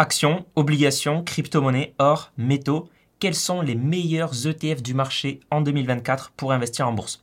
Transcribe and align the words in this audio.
Actions, 0.00 0.46
obligations, 0.54 1.24
crypto-monnaies, 1.24 1.92
or, 1.98 2.30
métaux, 2.38 2.88
quels 3.18 3.34
sont 3.34 3.62
les 3.62 3.74
meilleurs 3.74 4.46
ETF 4.46 4.80
du 4.80 4.94
marché 4.94 5.40
en 5.50 5.60
2024 5.60 6.30
pour 6.36 6.52
investir 6.52 6.86
en 6.86 6.92
bourse? 6.92 7.20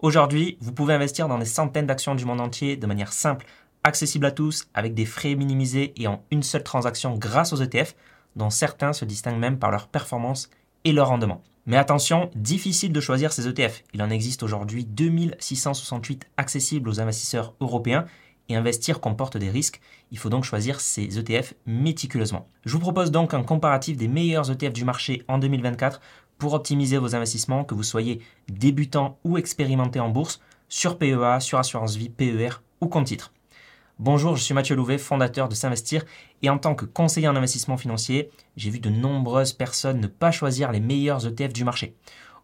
Aujourd'hui, 0.00 0.58
vous 0.60 0.72
pouvez 0.72 0.94
investir 0.94 1.28
dans 1.28 1.38
des 1.38 1.44
centaines 1.44 1.86
d'actions 1.86 2.16
du 2.16 2.24
monde 2.24 2.40
entier 2.40 2.76
de 2.76 2.86
manière 2.88 3.12
simple, 3.12 3.46
accessible 3.84 4.26
à 4.26 4.32
tous, 4.32 4.66
avec 4.74 4.92
des 4.92 5.04
frais 5.04 5.36
minimisés 5.36 5.92
et 5.96 6.08
en 6.08 6.20
une 6.32 6.42
seule 6.42 6.64
transaction 6.64 7.14
grâce 7.14 7.52
aux 7.52 7.62
ETF, 7.62 7.94
dont 8.34 8.50
certains 8.50 8.92
se 8.92 9.04
distinguent 9.04 9.38
même 9.38 9.60
par 9.60 9.70
leur 9.70 9.86
performance 9.86 10.50
et 10.82 10.90
leur 10.90 11.06
rendement. 11.06 11.44
Mais 11.66 11.76
attention, 11.76 12.30
difficile 12.34 12.92
de 12.92 13.00
choisir 13.00 13.32
ces 13.32 13.46
ETF. 13.46 13.84
Il 13.94 14.02
en 14.02 14.10
existe 14.10 14.42
aujourd'hui 14.42 14.84
2668 14.84 16.26
accessibles 16.36 16.88
aux 16.88 17.00
investisseurs 17.00 17.54
européens 17.60 18.04
et 18.48 18.56
investir 18.56 19.00
comporte 19.00 19.36
des 19.36 19.50
risques. 19.50 19.80
Il 20.10 20.18
faut 20.18 20.28
donc 20.28 20.44
choisir 20.44 20.80
ces 20.80 21.18
ETF 21.18 21.54
méticuleusement. 21.66 22.48
Je 22.64 22.72
vous 22.72 22.80
propose 22.80 23.10
donc 23.10 23.34
un 23.34 23.42
comparatif 23.42 23.96
des 23.96 24.08
meilleurs 24.08 24.50
ETF 24.50 24.72
du 24.72 24.84
marché 24.84 25.22
en 25.28 25.38
2024 25.38 26.00
pour 26.38 26.54
optimiser 26.54 26.98
vos 26.98 27.14
investissements, 27.14 27.64
que 27.64 27.74
vous 27.74 27.82
soyez 27.82 28.20
débutant 28.48 29.18
ou 29.24 29.38
expérimenté 29.38 30.00
en 30.00 30.08
bourse, 30.08 30.40
sur 30.68 30.98
PEA, 30.98 31.40
sur 31.40 31.58
assurance 31.58 31.96
vie, 31.96 32.08
PER 32.08 32.60
ou 32.80 32.88
compte 32.88 33.06
titre. 33.06 33.32
Bonjour, 33.98 34.36
je 34.36 34.42
suis 34.42 34.52
Mathieu 34.52 34.76
Louvet, 34.76 34.98
fondateur 34.98 35.48
de 35.48 35.54
S'investir 35.54 36.04
et 36.42 36.50
en 36.50 36.58
tant 36.58 36.74
que 36.74 36.84
conseiller 36.84 37.28
en 37.28 37.36
investissement 37.36 37.78
financier, 37.78 38.30
j'ai 38.54 38.68
vu 38.68 38.78
de 38.78 38.90
nombreuses 38.90 39.54
personnes 39.54 40.00
ne 40.00 40.06
pas 40.06 40.30
choisir 40.30 40.70
les 40.70 40.80
meilleurs 40.80 41.26
ETF 41.26 41.54
du 41.54 41.64
marché. 41.64 41.96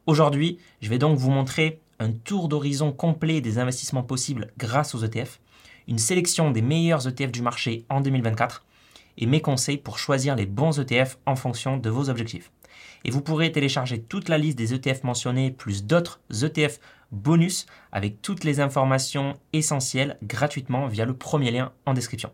Aujourd'hui, 0.07 0.57
je 0.81 0.89
vais 0.89 0.97
donc 0.97 1.19
vous 1.19 1.31
montrer 1.31 1.83
un 1.99 2.11
tour 2.11 2.49
d'horizon 2.49 2.91
complet 2.91 3.43
des 3.43 3.59
investissements 3.59 4.03
possibles 4.03 4.51
grâce 4.57 4.95
aux 4.95 5.05
ETF 5.05 5.42
une 5.89 5.99
sélection 5.99 6.51
des 6.51 6.63
meilleurs 6.63 7.07
ETF 7.07 7.33
du 7.33 7.43
marché 7.43 7.85
en 7.89 8.01
2024 8.01 8.65
et 9.19 9.27
mes 9.27 9.41
conseils 9.41 9.77
pour 9.77 9.99
choisir 9.99 10.37
les 10.37 10.47
bons 10.47 10.81
ETF 10.81 11.19
en 11.27 11.37
fonction 11.37 11.77
de 11.77 11.91
vos 11.91 12.09
objectifs. 12.09 12.51
Et 13.05 13.11
vous 13.11 13.21
pourrez 13.21 13.53
télécharger 13.53 14.01
toute 14.01 14.29
la 14.29 14.39
liste 14.39 14.59
des 14.59 14.75
ETF 14.75 15.05
mentionnés 15.05 15.51
plus 15.51 15.85
d'autres 15.85 16.21
ETF 16.31 16.79
bonus 17.11 17.67
avec 17.91 18.23
toutes 18.23 18.45
les 18.45 18.61
informations 18.61 19.39
essentielles 19.53 20.19
gratuitement 20.23 20.87
via 20.87 21.05
le 21.05 21.15
premier 21.15 21.51
lien 21.51 21.73
en 21.85 21.95
description. 21.95 22.33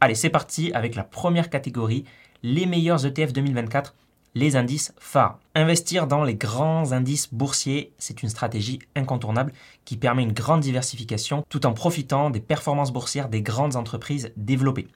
Allez, 0.00 0.14
c'est 0.14 0.30
parti 0.30 0.72
avec 0.72 0.94
la 0.94 1.04
première 1.04 1.50
catégorie, 1.50 2.04
les 2.42 2.66
meilleurs 2.66 3.04
ETF 3.04 3.32
2024 3.32 3.94
les 4.34 4.56
indices 4.56 4.92
phares. 4.98 5.38
Investir 5.54 6.06
dans 6.06 6.24
les 6.24 6.34
grands 6.34 6.92
indices 6.92 7.32
boursiers, 7.32 7.92
c'est 7.98 8.22
une 8.22 8.28
stratégie 8.28 8.80
incontournable 8.94 9.52
qui 9.84 9.96
permet 9.96 10.22
une 10.22 10.32
grande 10.32 10.60
diversification 10.60 11.44
tout 11.48 11.66
en 11.66 11.72
profitant 11.72 12.30
des 12.30 12.40
performances 12.40 12.92
boursières 12.92 13.28
des 13.28 13.42
grandes 13.42 13.76
entreprises 13.76 14.32
développées. 14.36 14.88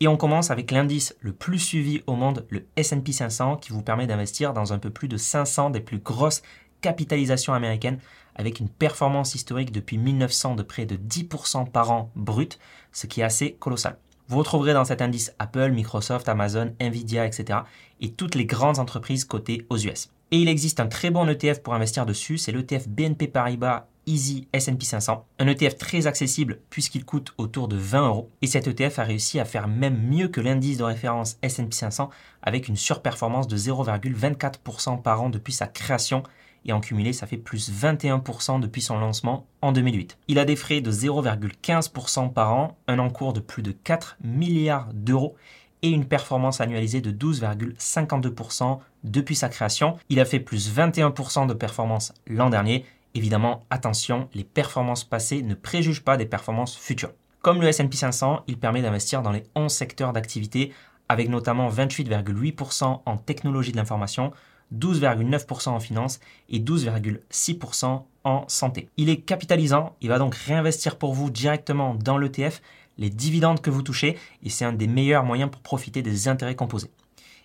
Et 0.00 0.08
on 0.08 0.16
commence 0.16 0.50
avec 0.50 0.70
l'indice 0.70 1.14
le 1.20 1.32
plus 1.32 1.58
suivi 1.58 2.02
au 2.06 2.14
monde, 2.14 2.46
le 2.48 2.64
SP 2.72 3.12
500, 3.12 3.56
qui 3.56 3.70
vous 3.70 3.82
permet 3.82 4.06
d'investir 4.06 4.54
dans 4.54 4.72
un 4.72 4.78
peu 4.78 4.88
plus 4.88 5.08
de 5.08 5.18
500 5.18 5.70
des 5.70 5.80
plus 5.80 5.98
grosses 5.98 6.42
capitalisations 6.80 7.52
américaines 7.52 7.98
avec 8.34 8.60
une 8.60 8.70
performance 8.70 9.34
historique 9.34 9.72
depuis 9.72 9.98
1900 9.98 10.54
de 10.54 10.62
près 10.62 10.86
de 10.86 10.96
10% 10.96 11.70
par 11.70 11.90
an 11.90 12.10
brut, 12.16 12.58
ce 12.92 13.06
qui 13.06 13.20
est 13.20 13.24
assez 13.24 13.52
colossal. 13.52 13.98
Vous 14.30 14.38
retrouverez 14.38 14.74
dans 14.74 14.84
cet 14.84 15.02
indice 15.02 15.34
Apple, 15.40 15.72
Microsoft, 15.72 16.28
Amazon, 16.28 16.72
Nvidia, 16.78 17.26
etc. 17.26 17.58
et 18.00 18.12
toutes 18.12 18.36
les 18.36 18.44
grandes 18.44 18.78
entreprises 18.78 19.24
cotées 19.24 19.66
aux 19.70 19.76
US. 19.76 20.08
Et 20.30 20.38
il 20.38 20.46
existe 20.46 20.78
un 20.78 20.86
très 20.86 21.10
bon 21.10 21.28
ETF 21.28 21.64
pour 21.64 21.74
investir 21.74 22.06
dessus, 22.06 22.38
c'est 22.38 22.52
l'ETF 22.52 22.86
BNP 22.86 23.26
Paribas 23.26 23.88
Easy 24.06 24.48
S&P 24.52 24.84
500, 24.84 25.24
un 25.38 25.46
ETF 25.46 25.76
très 25.76 26.06
accessible 26.06 26.60
puisqu'il 26.70 27.04
coûte 27.04 27.34
autour 27.38 27.68
de 27.68 27.76
20 27.76 28.08
euros. 28.08 28.30
Et 28.42 28.46
cet 28.46 28.66
ETF 28.66 28.98
a 28.98 29.04
réussi 29.04 29.40
à 29.40 29.44
faire 29.44 29.68
même 29.68 30.00
mieux 30.00 30.28
que 30.28 30.40
l'indice 30.40 30.78
de 30.78 30.84
référence 30.84 31.38
S&P 31.42 31.72
500 31.72 32.10
avec 32.42 32.68
une 32.68 32.76
surperformance 32.76 33.48
de 33.48 33.56
0,24% 33.56 35.02
par 35.02 35.22
an 35.22 35.30
depuis 35.30 35.52
sa 35.52 35.66
création 35.66 36.22
et 36.64 36.72
en 36.72 36.80
cumulé, 36.80 37.12
ça 37.12 37.26
fait 37.26 37.36
plus 37.36 37.70
21% 37.70 38.60
depuis 38.60 38.82
son 38.82 38.98
lancement 38.98 39.46
en 39.62 39.72
2008. 39.72 40.18
Il 40.28 40.38
a 40.38 40.44
des 40.44 40.56
frais 40.56 40.80
de 40.80 40.92
0,15% 40.92 42.32
par 42.32 42.52
an, 42.52 42.76
un 42.86 42.98
encours 42.98 43.32
de 43.32 43.40
plus 43.40 43.62
de 43.62 43.72
4 43.72 44.18
milliards 44.22 44.88
d'euros 44.92 45.36
et 45.82 45.88
une 45.88 46.04
performance 46.04 46.60
annualisée 46.60 47.00
de 47.00 47.10
12,52% 47.10 48.78
depuis 49.04 49.34
sa 49.34 49.48
création. 49.48 49.96
Il 50.10 50.20
a 50.20 50.26
fait 50.26 50.40
plus 50.40 50.70
21% 50.70 51.46
de 51.46 51.54
performance 51.54 52.12
l'an 52.26 52.50
dernier. 52.50 52.84
Évidemment, 53.14 53.64
attention, 53.70 54.28
les 54.34 54.44
performances 54.44 55.04
passées 55.04 55.42
ne 55.42 55.54
préjugent 55.54 56.04
pas 56.04 56.16
des 56.16 56.26
performances 56.26 56.76
futures. 56.76 57.12
Comme 57.42 57.60
le 57.60 57.68
S&P 57.68 57.96
500, 57.96 58.44
il 58.46 58.58
permet 58.58 58.82
d'investir 58.82 59.22
dans 59.22 59.32
les 59.32 59.44
11 59.54 59.72
secteurs 59.72 60.12
d'activité 60.12 60.72
avec 61.08 61.28
notamment 61.28 61.68
28,8% 61.68 63.00
en 63.04 63.16
technologie 63.16 63.72
de 63.72 63.76
l'information, 63.76 64.30
12,9% 64.72 65.70
en 65.70 65.80
finance 65.80 66.20
et 66.48 66.60
12,6% 66.60 68.02
en 68.22 68.44
santé. 68.46 68.88
Il 68.96 69.08
est 69.08 69.16
capitalisant, 69.16 69.96
il 70.00 70.08
va 70.08 70.18
donc 70.18 70.34
réinvestir 70.34 70.96
pour 70.96 71.14
vous 71.14 71.30
directement 71.30 71.94
dans 71.94 72.18
l'ETF 72.18 72.62
les 72.98 73.10
dividendes 73.10 73.60
que 73.60 73.70
vous 73.70 73.82
touchez 73.82 74.18
et 74.42 74.50
c'est 74.50 74.64
un 74.64 74.72
des 74.72 74.86
meilleurs 74.86 75.24
moyens 75.24 75.50
pour 75.50 75.62
profiter 75.62 76.02
des 76.02 76.28
intérêts 76.28 76.54
composés. 76.54 76.90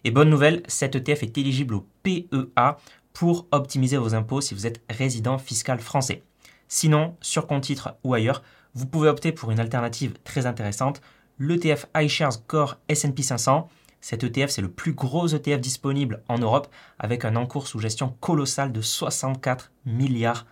Et 0.03 0.11
bonne 0.11 0.29
nouvelle, 0.29 0.61
cet 0.67 0.95
ETF 0.95 1.23
est 1.23 1.37
éligible 1.37 1.73
au 1.73 1.87
PEA 2.03 2.77
pour 3.15 3.47
optimiser 3.51 3.97
vos 3.97 4.13
impôts 4.13 4.41
si 4.41 4.53
vous 4.53 4.67
êtes 4.67 4.83
résident 4.89 5.39
fiscal 5.39 5.79
français. 5.79 6.21
Sinon, 6.67 7.15
sur 7.21 7.47
compte 7.47 7.63
titre 7.63 7.95
ou 8.03 8.13
ailleurs, 8.13 8.43
vous 8.75 8.85
pouvez 8.85 9.09
opter 9.09 9.31
pour 9.31 9.49
une 9.49 9.59
alternative 9.59 10.13
très 10.23 10.45
intéressante, 10.45 11.01
l'ETF 11.39 11.87
iShares 11.95 12.45
Core 12.45 12.77
S&P 12.89 13.23
500 13.23 13.67
cet 14.01 14.23
ETF, 14.23 14.51
c'est 14.51 14.61
le 14.61 14.69
plus 14.69 14.93
gros 14.93 15.25
ETF 15.25 15.59
disponible 15.59 16.21
en 16.27 16.37
Europe 16.37 16.67
avec 16.99 17.25
un 17.25 17.35
encours 17.35 17.65
sous 17.65 17.79
gestion 17.79 18.15
colossal 18.19 18.71
de 18.71 18.79
64 18.79 19.71
milliards 19.87 20.45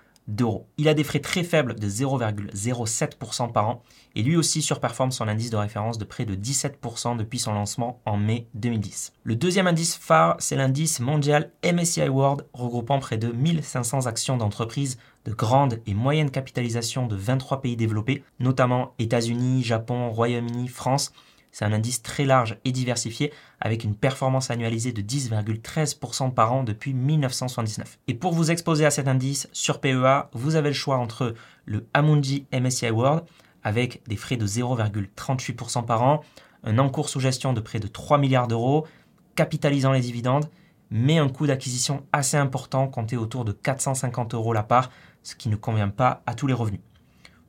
Il 0.78 0.88
a 0.88 0.94
des 0.94 1.04
frais 1.04 1.20
très 1.20 1.44
faibles 1.44 1.76
de 1.76 1.88
0,07% 1.88 3.52
par 3.52 3.70
an 3.70 3.84
et 4.16 4.24
lui 4.24 4.36
aussi 4.38 4.62
surperforme 4.62 5.12
son 5.12 5.28
indice 5.28 5.50
de 5.50 5.58
référence 5.58 5.98
de 5.98 6.06
près 6.06 6.26
de 6.26 6.36
17% 6.36 7.18
depuis 7.18 7.40
son 7.40 7.54
lancement 7.54 8.00
en 8.06 8.18
mai 8.18 8.48
2010. 8.54 9.14
Le 9.24 9.36
deuxième 9.36 9.68
indice 9.68 9.96
phare, 9.96 10.36
c'est 10.40 10.56
l'indice 10.56 11.00
mondial 11.00 11.52
MSCI 11.64 12.08
World 12.08 12.46
regroupant 12.54 13.00
près 13.00 13.18
de 13.18 13.32
1500 13.32 14.06
actions 14.06 14.38
d'entreprises 14.38 14.98
de 15.26 15.34
grande 15.34 15.80
et 15.86 15.94
moyenne 15.94 16.32
capitalisation 16.32 17.08
de 17.08 17.16
23 17.16 17.62
pays 17.62 17.76
développés, 17.76 18.24
notamment 18.40 18.94
États-Unis, 19.00 19.64
Japon, 19.64 20.10
Royaume-Uni, 20.10 20.68
France 20.68 21.12
c'est 21.54 21.64
un 21.64 21.72
indice 21.72 22.02
très 22.02 22.26
large 22.26 22.58
et 22.66 22.72
diversifié 22.72 23.32
avec 23.62 23.84
une 23.86 23.96
performance 23.96 24.50
annualisée 24.50 24.92
de 24.92 25.02
10,13% 25.02 26.34
par 26.34 26.52
an 26.52 26.64
depuis 26.64 26.94
1979. 26.94 28.00
Et 28.08 28.16
pour 28.16 28.34
vous 28.34 28.52
exposer 28.52 28.86
à 28.86 28.92
cet 28.92 29.08
indice 29.08 29.48
sur 29.54 29.80
PEA, 29.80 30.30
vous 30.34 30.56
avez 30.56 30.70
le 30.70 30.76
choix 30.76 30.98
entre 30.98 31.36
le 31.66 31.86
Amundi 31.94 32.46
MSCI 32.52 32.90
World 32.90 33.24
avec 33.64 34.02
des 34.08 34.18
frais 34.18 34.36
de 34.36 34.48
0,38% 34.48 35.86
par 35.86 36.02
an, 36.02 36.22
un 36.64 36.80
encours 36.80 37.08
sous 37.08 37.20
gestion 37.20 37.54
de 37.54 37.62
près 37.62 37.80
de 37.80 37.88
3 37.88 38.18
milliards 38.18 38.48
d'euros, 38.48 38.88
capitalisant 39.36 39.92
les 39.92 40.02
dividendes, 40.02 40.50
mais 40.90 41.20
un 41.20 41.30
coût 41.30 41.46
d'acquisition 41.46 42.04
assez 42.12 42.36
important 42.36 42.88
compté 42.88 43.16
autour 43.16 43.46
de 43.46 43.52
450 43.52 44.34
euros 44.34 44.54
la 44.54 44.64
part, 44.64 44.90
ce 45.22 45.36
qui 45.36 45.50
ne 45.50 45.56
convient 45.56 45.90
pas 45.90 46.24
à 46.26 46.34
tous 46.34 46.48
les 46.48 46.54
revenus. 46.54 46.82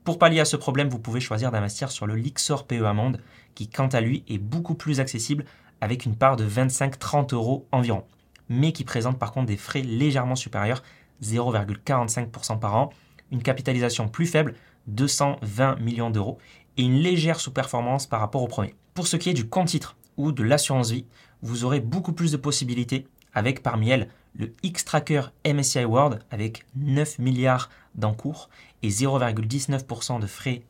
Pour 0.05 0.19
pallier 0.19 0.41
à 0.41 0.45
ce 0.45 0.57
problème, 0.57 0.91
vous 0.91 0.99
pouvez 0.99 1.21
choisir 1.21 1.51
d'investir 1.51 1.91
sur 1.91 2.07
le 2.07 2.15
Lixor 2.15 2.67
PEA 2.67 2.93
Monde, 2.93 3.21
qui 3.55 3.69
quant 3.69 3.89
à 3.89 4.01
lui 4.01 4.25
est 4.29 4.39
beaucoup 4.39 4.75
plus 4.75 5.01
accessible 5.01 5.45
avec 5.81 6.05
une 6.05 6.17
part 6.17 6.37
de 6.37 6.49
25-30 6.49 7.35
euros 7.35 7.67
environ, 7.73 8.05
mais 8.49 8.73
qui 8.73 8.85
présente 8.85 9.19
par 9.19 9.33
contre 9.33 9.47
des 9.47 9.57
frais 9.57 9.83
légèrement 9.83 10.37
supérieurs, 10.37 10.83
0,45% 11.23 12.59
par 12.59 12.77
an, 12.77 12.91
une 13.31 13.43
capitalisation 13.43 14.09
plus 14.09 14.27
faible, 14.27 14.55
220 14.87 15.77
millions 15.81 16.11
d'euros, 16.11 16.39
et 16.77 16.83
une 16.83 16.99
légère 16.99 17.41
sous-performance 17.41 18.07
par 18.07 18.21
rapport 18.21 18.43
au 18.43 18.49
premier. 18.49 18.75
Pour 18.95 19.07
ce 19.07 19.17
qui 19.17 19.31
est 19.31 19.35
du 19.35 19.49
compte 19.49 19.69
titre 19.69 19.97
ou 20.17 20.33
de 20.33 20.43
l'assurance 20.43 20.91
vie, 20.91 21.07
vous 21.43 21.65
aurez 21.65 21.81
beaucoup 21.81 22.13
plus 22.13 22.33
de 22.33 22.37
possibilités 22.37 23.07
avec 23.33 23.63
parmi 23.63 23.91
elles 23.91 24.09
le 24.37 24.53
X-Tracker 24.63 25.23
MSCI 25.47 25.85
World 25.85 26.21
avec 26.31 26.65
9 26.77 27.19
milliards 27.19 27.71
d'encours 27.95 28.49
et 28.83 28.89
0,19% 28.89 30.21
de 30.21 30.27
frais 30.27 30.63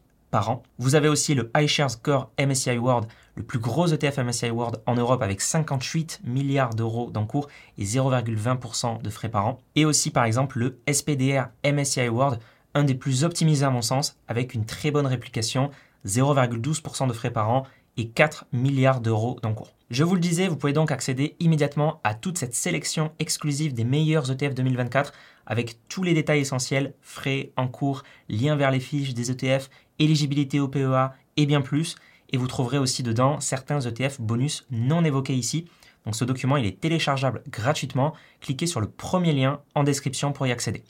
Vous 0.78 0.94
avez 0.94 1.08
aussi 1.08 1.34
le 1.34 1.50
iShares 1.56 2.02
Core 2.02 2.30
MSCI 2.40 2.78
World, 2.78 3.06
le 3.36 3.42
plus 3.42 3.58
gros 3.58 3.86
ETF 3.86 4.18
MSCI 4.18 4.50
World 4.50 4.80
en 4.86 4.94
Europe 4.94 5.22
avec 5.22 5.40
58 5.40 6.20
milliards 6.24 6.74
d'euros 6.74 7.10
d'encours 7.10 7.48
et 7.78 7.84
0,20% 7.84 9.02
de 9.02 9.10
frais 9.10 9.28
par 9.28 9.46
an. 9.46 9.60
Et 9.76 9.84
aussi 9.84 10.10
par 10.10 10.24
exemple 10.24 10.58
le 10.58 10.78
SPDR 10.92 11.48
MSCI 11.64 12.08
World, 12.08 12.40
un 12.74 12.84
des 12.84 12.94
plus 12.94 13.22
optimisés 13.22 13.64
à 13.64 13.70
mon 13.70 13.82
sens, 13.82 14.16
avec 14.26 14.54
une 14.54 14.64
très 14.64 14.90
bonne 14.90 15.06
réplication, 15.06 15.70
0,12% 16.06 17.06
de 17.06 17.12
frais 17.12 17.30
par 17.30 17.50
an 17.50 17.64
et 17.96 18.08
4 18.08 18.46
milliards 18.52 19.00
d'euros 19.00 19.38
d'encours. 19.42 19.74
Je 19.90 20.02
vous 20.02 20.14
le 20.14 20.20
disais, 20.20 20.48
vous 20.48 20.56
pouvez 20.56 20.72
donc 20.72 20.90
accéder 20.90 21.36
immédiatement 21.40 22.00
à 22.04 22.14
toute 22.14 22.38
cette 22.38 22.54
sélection 22.54 23.12
exclusive 23.18 23.74
des 23.74 23.84
meilleurs 23.84 24.30
ETF 24.30 24.54
2024 24.54 25.12
avec 25.46 25.76
tous 25.88 26.02
les 26.02 26.14
détails 26.14 26.40
essentiels, 26.40 26.94
frais, 27.02 27.52
encours, 27.56 28.02
liens 28.28 28.56
vers 28.56 28.70
les 28.70 28.80
fiches 28.80 29.14
des 29.14 29.30
ETF, 29.30 29.68
éligibilité 29.98 30.58
au 30.58 30.68
PEA 30.68 31.12
et 31.36 31.46
bien 31.46 31.60
plus. 31.60 31.96
et 32.32 32.36
vous 32.36 32.48
trouverez 32.48 32.78
aussi 32.78 33.04
dedans 33.04 33.38
certains 33.38 33.80
ETF 33.80 34.20
bonus 34.20 34.66
non 34.70 35.04
évoqués 35.04 35.34
ici. 35.34 35.66
Donc 36.04 36.16
ce 36.16 36.24
document, 36.24 36.56
il 36.56 36.66
est 36.66 36.80
téléchargeable 36.80 37.42
gratuitement. 37.48 38.14
Cliquez 38.40 38.66
sur 38.66 38.80
le 38.80 38.88
premier 38.88 39.32
lien 39.32 39.60
en 39.74 39.84
description 39.84 40.32
pour 40.32 40.46
y 40.46 40.52
accéder. 40.52 40.82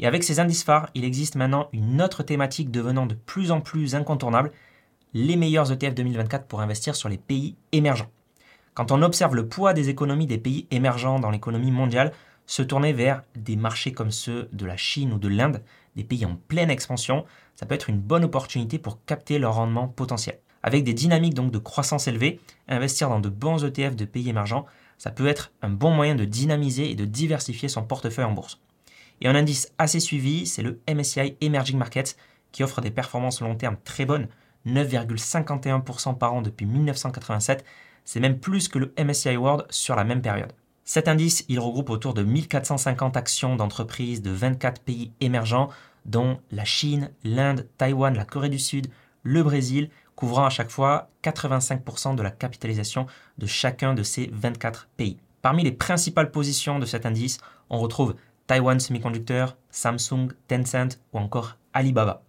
Et 0.00 0.06
avec 0.06 0.24
ces 0.24 0.40
indices 0.40 0.64
phares, 0.64 0.88
il 0.94 1.04
existe 1.04 1.36
maintenant 1.36 1.68
une 1.72 2.00
autre 2.02 2.22
thématique 2.22 2.70
devenant 2.70 3.06
de 3.06 3.14
plus 3.14 3.52
en 3.52 3.60
plus 3.60 3.94
incontournable, 3.94 4.50
les 5.14 5.36
meilleurs 5.36 5.72
ETF 5.72 5.94
2024 5.94 6.46
pour 6.46 6.60
investir 6.60 6.94
sur 6.94 7.08
les 7.08 7.18
pays 7.18 7.56
émergents. 7.72 8.10
Quand 8.74 8.92
on 8.92 9.02
observe 9.02 9.34
le 9.34 9.48
poids 9.48 9.72
des 9.72 9.88
économies 9.88 10.26
des 10.26 10.38
pays 10.38 10.66
émergents 10.70 11.18
dans 11.18 11.30
l'économie 11.30 11.72
mondiale, 11.72 12.12
se 12.46 12.62
tourner 12.62 12.92
vers 12.92 13.22
des 13.36 13.56
marchés 13.56 13.92
comme 13.92 14.10
ceux 14.10 14.48
de 14.52 14.66
la 14.66 14.76
Chine 14.76 15.12
ou 15.12 15.18
de 15.18 15.28
l'Inde, 15.28 15.62
des 15.96 16.04
pays 16.04 16.24
en 16.24 16.36
pleine 16.48 16.70
expansion, 16.70 17.24
ça 17.54 17.66
peut 17.66 17.74
être 17.74 17.90
une 17.90 18.00
bonne 18.00 18.24
opportunité 18.24 18.78
pour 18.78 19.04
capter 19.04 19.38
leur 19.38 19.54
rendement 19.54 19.88
potentiel. 19.88 20.38
Avec 20.62 20.84
des 20.84 20.94
dynamiques 20.94 21.34
donc 21.34 21.50
de 21.50 21.58
croissance 21.58 22.06
élevée, 22.06 22.40
investir 22.68 23.08
dans 23.08 23.20
de 23.20 23.28
bons 23.28 23.64
ETF 23.64 23.96
de 23.96 24.04
pays 24.04 24.28
émergents, 24.28 24.66
ça 24.98 25.10
peut 25.10 25.26
être 25.26 25.52
un 25.62 25.70
bon 25.70 25.90
moyen 25.90 26.14
de 26.14 26.24
dynamiser 26.24 26.90
et 26.90 26.94
de 26.94 27.04
diversifier 27.04 27.68
son 27.68 27.82
portefeuille 27.82 28.24
en 28.24 28.32
bourse. 28.32 28.60
Et 29.20 29.28
un 29.28 29.34
indice 29.34 29.72
assez 29.78 30.00
suivi, 30.00 30.46
c'est 30.46 30.62
le 30.62 30.80
MSCI 30.88 31.36
Emerging 31.40 31.78
Markets 31.78 32.16
qui 32.52 32.62
offre 32.62 32.80
des 32.80 32.90
performances 32.90 33.40
long 33.40 33.54
terme 33.54 33.76
très 33.84 34.04
bonnes, 34.04 34.28
9,51% 34.66 36.18
par 36.18 36.34
an 36.34 36.42
depuis 36.42 36.66
1987, 36.66 37.64
c'est 38.04 38.20
même 38.20 38.38
plus 38.38 38.68
que 38.68 38.78
le 38.78 38.94
MSCI 38.98 39.36
World 39.36 39.66
sur 39.70 39.96
la 39.96 40.04
même 40.04 40.22
période. 40.22 40.52
Cet 40.84 41.06
indice, 41.06 41.44
il 41.48 41.60
regroupe 41.60 41.90
autour 41.90 42.14
de 42.14 42.22
1450 42.22 43.16
actions 43.16 43.56
d'entreprises 43.56 44.22
de 44.22 44.30
24 44.30 44.82
pays 44.82 45.12
émergents, 45.20 45.68
dont 46.04 46.40
la 46.50 46.64
Chine, 46.64 47.10
l'Inde, 47.22 47.68
Taïwan, 47.78 48.16
la 48.16 48.24
Corée 48.24 48.48
du 48.48 48.58
Sud, 48.58 48.88
le 49.22 49.42
Brésil, 49.42 49.90
couvrant 50.16 50.46
à 50.46 50.50
chaque 50.50 50.70
fois 50.70 51.10
85% 51.22 52.16
de 52.16 52.22
la 52.22 52.30
capitalisation 52.30 53.06
de 53.38 53.46
chacun 53.46 53.94
de 53.94 54.02
ces 54.02 54.30
24 54.32 54.88
pays. 54.96 55.18
Parmi 55.42 55.62
les 55.62 55.72
principales 55.72 56.30
positions 56.30 56.78
de 56.78 56.86
cet 56.86 57.06
indice, 57.06 57.38
on 57.70 57.78
retrouve 57.78 58.14
Taiwan 58.46 58.80
Semiconductor, 58.80 59.56
Samsung, 59.70 60.32
Tencent 60.48 60.98
ou 61.12 61.18
encore 61.18 61.56
Alibaba. 61.72 62.22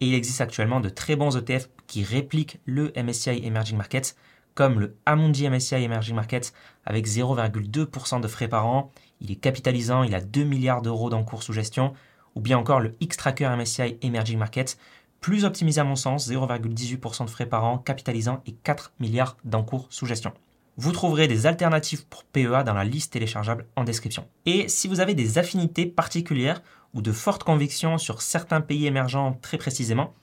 Et 0.00 0.06
il 0.06 0.14
existe 0.14 0.40
actuellement 0.40 0.80
de 0.80 0.88
très 0.88 1.16
bons 1.16 1.36
ETF 1.36 1.68
qui 1.86 2.04
répliquent 2.04 2.60
le 2.64 2.92
MSCI 2.96 3.44
Emerging 3.44 3.76
Markets, 3.76 4.14
comme 4.54 4.80
le 4.80 4.96
Amundi 5.06 5.48
MSCI 5.48 5.76
Emerging 5.76 6.14
Markets 6.14 6.52
avec 6.84 7.06
0,2% 7.06 8.20
de 8.20 8.28
frais 8.28 8.48
par 8.48 8.66
an. 8.66 8.90
Il 9.20 9.30
est 9.30 9.36
capitalisant, 9.36 10.02
il 10.02 10.14
a 10.14 10.20
2 10.20 10.44
milliards 10.44 10.82
d'euros 10.82 11.10
d'encours 11.10 11.42
sous 11.42 11.52
gestion. 11.52 11.92
Ou 12.34 12.40
bien 12.40 12.58
encore 12.58 12.80
le 12.80 12.94
X-Tracker 13.00 13.48
MSCI 13.56 13.98
Emerging 14.02 14.38
Markets, 14.38 14.76
plus 15.20 15.44
optimisé 15.44 15.80
à 15.80 15.84
mon 15.84 15.96
sens, 15.96 16.28
0,18% 16.28 17.24
de 17.24 17.30
frais 17.30 17.46
par 17.46 17.64
an, 17.64 17.78
capitalisant 17.78 18.42
et 18.46 18.52
4 18.52 18.92
milliards 19.00 19.36
d'encours 19.44 19.86
sous 19.90 20.06
gestion. 20.06 20.32
Vous 20.76 20.92
trouverez 20.92 21.26
des 21.26 21.46
alternatives 21.46 22.06
pour 22.06 22.22
PEA 22.22 22.62
dans 22.64 22.74
la 22.74 22.84
liste 22.84 23.12
téléchargeable 23.12 23.66
en 23.74 23.82
description. 23.82 24.28
Et 24.46 24.68
si 24.68 24.86
vous 24.86 25.00
avez 25.00 25.14
des 25.14 25.38
affinités 25.38 25.86
particulières 25.86 26.62
ou 26.94 27.02
de 27.02 27.12
fortes 27.12 27.44
convictions 27.44 27.98
sur 27.98 28.22
certains 28.22 28.60
pays 28.60 28.86
émergents 28.86 29.38
très 29.42 29.58
précisément, 29.58 30.14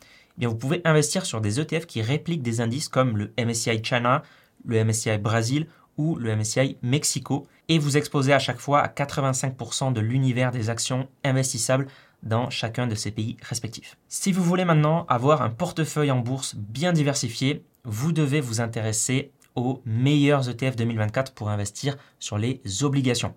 eh 0.42 0.48
vous 0.48 0.56
pouvez 0.56 0.82
investir 0.84 1.26
sur 1.26 1.42
des 1.42 1.60
ETF 1.60 1.86
qui 1.86 2.02
répliquent 2.02 2.42
des 2.42 2.62
indices 2.62 2.90
comme 2.90 3.18
le 3.18 3.34
MSCI 3.40 3.84
China, 3.84 4.24
le 4.66 4.84
MSCI 4.84 5.18
Brésil 5.18 5.68
ou 5.98 6.16
le 6.16 6.36
MSCI 6.36 6.78
Mexico 6.82 7.48
et 7.70 7.80
vous 7.80 7.98
exposer 7.98 8.34
à 8.34 8.40
chaque 8.40 8.60
fois 8.60 8.82
à 8.82 8.88
85% 8.88 9.94
de 9.94 10.02
l'univers 10.02 10.52
des 10.52 10.70
actions 10.70 11.08
investissables 11.24 11.88
dans 12.24 12.50
chacun 12.50 12.88
de 12.88 12.96
ces 12.96 13.12
pays 13.12 13.38
respectifs. 13.42 13.98
Si 14.10 14.32
vous 14.32 14.44
voulez 14.44 14.66
maintenant 14.66 15.06
avoir 15.08 15.42
un 15.42 15.50
portefeuille 15.50 16.12
en 16.12 16.20
bourse 16.20 16.56
bien 16.56 16.92
diversifié, 16.92 17.64
vous 17.84 18.12
devez 18.12 18.42
vous 18.42 18.62
intéresser 18.62 19.32
aux 19.56 19.82
meilleurs 19.86 20.50
ETF 20.50 20.76
2024 20.76 21.34
pour 21.34 21.50
investir 21.50 21.96
sur 22.20 22.38
les 22.38 22.62
obligations. 22.84 23.34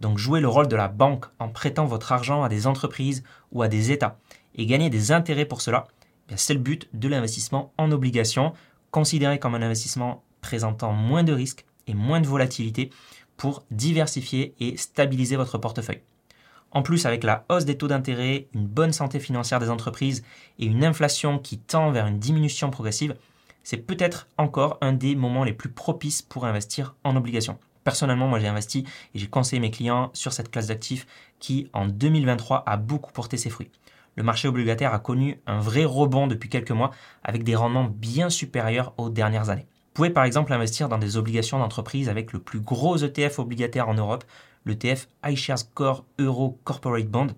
Donc 0.00 0.18
jouer 0.18 0.40
le 0.40 0.48
rôle 0.48 0.68
de 0.68 0.76
la 0.76 0.88
banque 0.88 1.26
en 1.38 1.48
prêtant 1.48 1.84
votre 1.84 2.12
argent 2.12 2.42
à 2.42 2.48
des 2.48 2.66
entreprises 2.66 3.22
ou 3.52 3.62
à 3.62 3.68
des 3.68 3.92
États 3.92 4.18
et 4.54 4.66
gagner 4.66 4.90
des 4.90 5.12
intérêts 5.12 5.44
pour 5.44 5.60
cela, 5.60 5.86
c'est 6.36 6.54
le 6.54 6.60
but 6.60 6.88
de 6.94 7.08
l'investissement 7.08 7.72
en 7.76 7.92
obligations, 7.92 8.52
considéré 8.90 9.38
comme 9.38 9.54
un 9.54 9.62
investissement 9.62 10.24
présentant 10.40 10.92
moins 10.92 11.22
de 11.22 11.32
risques 11.32 11.66
et 11.86 11.94
moins 11.94 12.20
de 12.20 12.26
volatilité 12.26 12.90
pour 13.36 13.64
diversifier 13.70 14.54
et 14.58 14.76
stabiliser 14.76 15.36
votre 15.36 15.58
portefeuille. 15.58 16.02
En 16.72 16.82
plus, 16.82 17.04
avec 17.04 17.24
la 17.24 17.44
hausse 17.48 17.64
des 17.64 17.76
taux 17.76 17.88
d'intérêt, 17.88 18.46
une 18.54 18.66
bonne 18.66 18.92
santé 18.92 19.18
financière 19.18 19.58
des 19.58 19.70
entreprises 19.70 20.24
et 20.58 20.66
une 20.66 20.84
inflation 20.84 21.38
qui 21.38 21.58
tend 21.58 21.90
vers 21.90 22.06
une 22.06 22.18
diminution 22.18 22.70
progressive, 22.70 23.16
c'est 23.64 23.76
peut-être 23.76 24.28
encore 24.38 24.78
un 24.80 24.92
des 24.92 25.16
moments 25.16 25.44
les 25.44 25.52
plus 25.52 25.70
propices 25.70 26.22
pour 26.22 26.44
investir 26.44 26.94
en 27.02 27.16
obligations. 27.16 27.58
Personnellement, 27.84 28.28
moi 28.28 28.38
j'ai 28.38 28.48
investi 28.48 28.84
et 29.14 29.18
j'ai 29.18 29.28
conseillé 29.28 29.60
mes 29.60 29.70
clients 29.70 30.10
sur 30.12 30.32
cette 30.32 30.50
classe 30.50 30.66
d'actifs 30.66 31.06
qui, 31.38 31.70
en 31.72 31.86
2023, 31.86 32.64
a 32.66 32.76
beaucoup 32.76 33.12
porté 33.12 33.36
ses 33.36 33.50
fruits 33.50 33.70
le 34.16 34.22
marché 34.22 34.48
obligataire 34.48 34.92
a 34.92 34.98
connu 34.98 35.40
un 35.46 35.60
vrai 35.60 35.84
rebond 35.84 36.26
depuis 36.26 36.48
quelques 36.48 36.70
mois 36.70 36.90
avec 37.24 37.44
des 37.44 37.56
rendements 37.56 37.84
bien 37.84 38.30
supérieurs 38.30 38.92
aux 38.98 39.08
dernières 39.08 39.50
années. 39.50 39.66
Vous 39.72 39.94
pouvez 39.94 40.10
par 40.10 40.24
exemple 40.24 40.52
investir 40.52 40.88
dans 40.88 40.98
des 40.98 41.16
obligations 41.16 41.58
d'entreprise 41.58 42.08
avec 42.08 42.32
le 42.32 42.38
plus 42.38 42.60
gros 42.60 42.96
ETF 42.96 43.38
obligataire 43.38 43.88
en 43.88 43.94
Europe, 43.94 44.24
l'ETF 44.66 45.08
iShares 45.26 45.72
Core 45.74 46.04
Euro 46.18 46.60
Corporate 46.64 47.06
Bond, 47.06 47.28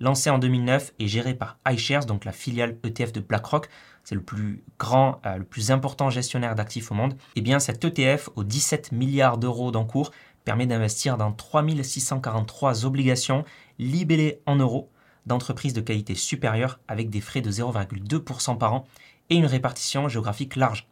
lancé 0.00 0.28
en 0.28 0.38
2009 0.38 0.92
et 0.98 1.08
géré 1.08 1.34
par 1.34 1.58
iShares, 1.68 2.06
donc 2.06 2.24
la 2.24 2.32
filiale 2.32 2.78
ETF 2.84 3.12
de 3.12 3.20
BlackRock. 3.20 3.68
C'est 4.04 4.14
le 4.14 4.22
plus 4.22 4.62
grand, 4.78 5.20
euh, 5.26 5.38
le 5.38 5.44
plus 5.44 5.70
important 5.70 6.10
gestionnaire 6.10 6.54
d'actifs 6.54 6.92
au 6.92 6.94
monde. 6.94 7.16
Eh 7.36 7.40
bien 7.40 7.58
cet 7.58 7.84
ETF 7.84 8.28
aux 8.36 8.44
17 8.44 8.92
milliards 8.92 9.38
d'euros 9.38 9.70
d'encours 9.70 10.10
permet 10.44 10.66
d'investir 10.66 11.16
dans 11.16 11.32
3643 11.32 12.84
obligations 12.84 13.44
libellées 13.78 14.40
en 14.46 14.56
euros 14.56 14.90
d'entreprises 15.26 15.72
de 15.72 15.80
qualité 15.80 16.14
supérieure 16.14 16.80
avec 16.86 17.08
des 17.08 17.22
frais 17.22 17.40
de 17.40 17.50
0,2% 17.50 18.58
par 18.58 18.74
an 18.74 18.86
et 19.30 19.36
une 19.36 19.46
répartition 19.46 20.08
géographique 20.08 20.56
large. 20.56 20.86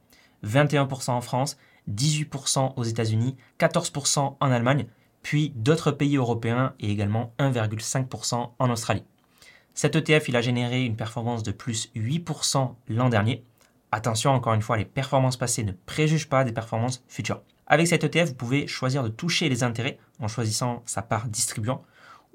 21% 0.44 1.10
en 1.10 1.20
France, 1.20 1.58
18% 1.90 2.72
aux 2.76 2.82
États-Unis, 2.82 3.36
14% 3.60 4.36
en 4.40 4.50
Allemagne, 4.50 4.86
puis 5.22 5.52
d'autres 5.54 5.92
pays 5.92 6.16
européens 6.16 6.74
et 6.80 6.90
également 6.90 7.34
1,5% 7.38 8.50
en 8.58 8.70
Australie. 8.70 9.04
Cet 9.74 9.96
ETF, 9.96 10.34
a 10.34 10.40
généré 10.40 10.84
une 10.84 10.96
performance 10.96 11.42
de 11.42 11.52
plus 11.52 11.90
8% 11.96 12.74
l'an 12.88 13.08
dernier. 13.08 13.44
Attention, 13.90 14.30
encore 14.30 14.54
une 14.54 14.62
fois, 14.62 14.76
les 14.76 14.84
performances 14.84 15.36
passées 15.36 15.64
ne 15.64 15.72
préjugent 15.72 16.28
pas 16.28 16.44
des 16.44 16.52
performances 16.52 17.04
futures. 17.08 17.42
Avec 17.66 17.86
cet 17.86 18.04
ETF, 18.04 18.30
vous 18.30 18.34
pouvez 18.34 18.66
choisir 18.66 19.02
de 19.02 19.08
toucher 19.08 19.48
les 19.48 19.62
intérêts 19.62 19.98
en 20.20 20.28
choisissant 20.28 20.82
sa 20.84 21.02
part 21.02 21.28
distribuant 21.28 21.82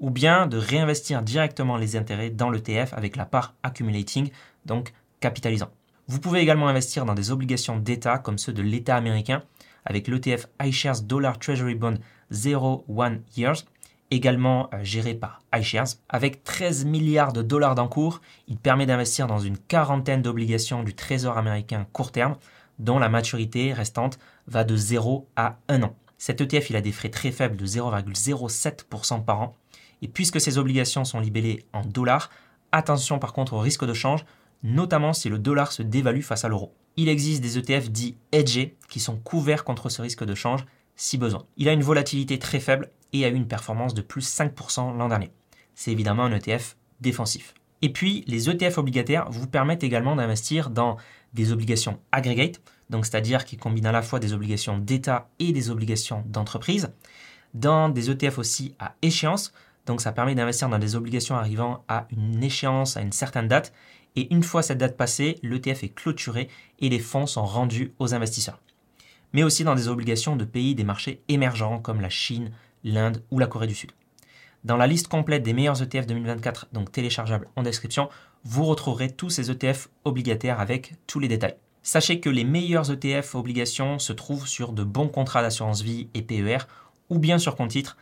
ou 0.00 0.10
bien 0.10 0.46
de 0.46 0.56
réinvestir 0.56 1.22
directement 1.22 1.76
les 1.76 1.96
intérêts 1.96 2.30
dans 2.30 2.50
l'ETF 2.50 2.92
avec 2.92 3.16
la 3.16 3.24
part 3.24 3.54
accumulating, 3.62 4.30
donc 4.64 4.92
capitalisant. 5.20 5.70
Vous 6.06 6.20
pouvez 6.20 6.40
également 6.40 6.68
investir 6.68 7.04
dans 7.04 7.14
des 7.14 7.30
obligations 7.30 7.76
d'État 7.76 8.18
comme 8.18 8.38
ceux 8.38 8.52
de 8.52 8.62
l'État 8.62 8.96
américain 8.96 9.42
avec 9.84 10.08
l'ETF 10.08 10.46
iShares 10.62 11.02
Dollar 11.02 11.38
Treasury 11.38 11.74
Bond 11.74 11.98
01 12.32 13.18
Years, 13.36 13.64
également 14.10 14.68
euh, 14.72 14.82
géré 14.82 15.14
par 15.14 15.42
iShares. 15.54 15.96
Avec 16.08 16.44
13 16.44 16.84
milliards 16.84 17.32
de 17.32 17.42
dollars 17.42 17.74
d'encours, 17.74 18.20
il 18.46 18.56
permet 18.56 18.86
d'investir 18.86 19.26
dans 19.26 19.38
une 19.38 19.58
quarantaine 19.58 20.22
d'obligations 20.22 20.82
du 20.82 20.94
Trésor 20.94 21.38
américain 21.38 21.86
court 21.92 22.12
terme, 22.12 22.36
dont 22.78 22.98
la 22.98 23.08
maturité 23.08 23.72
restante 23.72 24.18
va 24.46 24.64
de 24.64 24.76
0 24.76 25.28
à 25.36 25.58
1 25.68 25.82
an. 25.82 25.96
Cet 26.16 26.40
ETF 26.40 26.74
a 26.74 26.80
des 26.80 26.92
frais 26.92 27.10
très 27.10 27.30
faibles 27.30 27.56
de 27.56 27.66
0,07% 27.66 29.24
par 29.24 29.40
an 29.40 29.56
et 30.02 30.08
puisque 30.08 30.40
ces 30.40 30.58
obligations 30.58 31.04
sont 31.04 31.20
libellées 31.20 31.64
en 31.72 31.82
dollars, 31.82 32.30
attention 32.72 33.18
par 33.18 33.32
contre 33.32 33.54
au 33.54 33.60
risque 33.60 33.84
de 33.84 33.94
change, 33.94 34.24
notamment 34.62 35.12
si 35.12 35.28
le 35.28 35.38
dollar 35.38 35.72
se 35.72 35.82
dévalue 35.82 36.22
face 36.22 36.44
à 36.44 36.48
l'euro. 36.48 36.74
Il 36.96 37.08
existe 37.08 37.42
des 37.42 37.58
ETF 37.58 37.90
dits 37.90 38.16
hedgés 38.32 38.76
qui 38.88 39.00
sont 39.00 39.16
couverts 39.16 39.64
contre 39.64 39.88
ce 39.88 40.02
risque 40.02 40.24
de 40.24 40.34
change 40.34 40.66
si 40.96 41.16
besoin. 41.16 41.46
Il 41.56 41.68
a 41.68 41.72
une 41.72 41.82
volatilité 41.82 42.38
très 42.40 42.58
faible 42.58 42.90
et 43.12 43.24
a 43.24 43.28
eu 43.28 43.34
une 43.34 43.48
performance 43.48 43.94
de 43.94 44.02
plus 44.02 44.28
5% 44.28 44.96
l'an 44.96 45.08
dernier. 45.08 45.30
C'est 45.74 45.92
évidemment 45.92 46.24
un 46.24 46.32
ETF 46.32 46.76
défensif. 47.00 47.54
Et 47.82 47.92
puis, 47.92 48.24
les 48.26 48.50
ETF 48.50 48.78
obligataires 48.78 49.30
vous 49.30 49.46
permettent 49.46 49.84
également 49.84 50.16
d'investir 50.16 50.70
dans 50.70 50.96
des 51.32 51.52
obligations 51.52 52.00
aggregate, 52.10 52.60
donc 52.90 53.06
c'est-à-dire 53.06 53.44
qui 53.44 53.56
combinent 53.56 53.86
à 53.86 53.92
la 53.92 54.02
fois 54.02 54.18
des 54.18 54.32
obligations 54.32 54.78
d'État 54.78 55.28
et 55.38 55.52
des 55.52 55.70
obligations 55.70 56.24
d'entreprise, 56.26 56.90
dans 57.54 57.88
des 57.88 58.10
ETF 58.10 58.38
aussi 58.38 58.74
à 58.78 58.94
échéance, 59.02 59.52
donc 59.88 60.02
ça 60.02 60.12
permet 60.12 60.34
d'investir 60.34 60.68
dans 60.68 60.78
des 60.78 60.96
obligations 60.96 61.34
arrivant 61.34 61.82
à 61.88 62.06
une 62.10 62.42
échéance, 62.42 62.98
à 62.98 63.00
une 63.00 63.12
certaine 63.12 63.48
date. 63.48 63.72
Et 64.16 64.32
une 64.32 64.42
fois 64.42 64.62
cette 64.62 64.76
date 64.76 64.98
passée, 64.98 65.38
l'ETF 65.42 65.82
est 65.82 65.94
clôturé 65.94 66.48
et 66.78 66.90
les 66.90 66.98
fonds 66.98 67.26
sont 67.26 67.46
rendus 67.46 67.94
aux 67.98 68.12
investisseurs. 68.12 68.60
Mais 69.32 69.42
aussi 69.42 69.64
dans 69.64 69.74
des 69.74 69.88
obligations 69.88 70.36
de 70.36 70.44
pays 70.44 70.74
des 70.74 70.84
marchés 70.84 71.22
émergents 71.28 71.78
comme 71.78 72.02
la 72.02 72.10
Chine, 72.10 72.52
l'Inde 72.84 73.22
ou 73.30 73.38
la 73.38 73.46
Corée 73.46 73.66
du 73.66 73.74
Sud. 73.74 73.92
Dans 74.64 74.76
la 74.76 74.86
liste 74.86 75.08
complète 75.08 75.42
des 75.42 75.52
meilleurs 75.52 75.80
ETF 75.80 76.06
2024, 76.06 76.68
donc 76.72 76.90
téléchargeable 76.90 77.48
en 77.56 77.62
description, 77.62 78.08
vous 78.44 78.64
retrouverez 78.64 79.10
tous 79.10 79.30
ces 79.30 79.50
ETF 79.50 79.88
obligataires 80.04 80.60
avec 80.60 80.94
tous 81.06 81.20
les 81.20 81.28
détails. 81.28 81.56
Sachez 81.82 82.20
que 82.20 82.28
les 82.28 82.44
meilleurs 82.44 82.90
ETF 82.90 83.34
obligations 83.34 83.98
se 83.98 84.12
trouvent 84.12 84.48
sur 84.48 84.72
de 84.72 84.84
bons 84.84 85.08
contrats 85.08 85.42
d'assurance 85.42 85.82
vie 85.82 86.08
et 86.12 86.22
PER 86.22 86.58
ou 87.08 87.18
bien 87.18 87.38
sur 87.38 87.56
compte 87.56 87.70
titre. 87.70 87.96